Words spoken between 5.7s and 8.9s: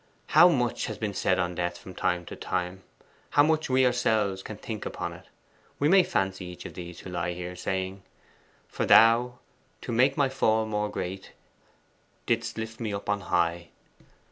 We may fancy each of these who lie here saying: 'For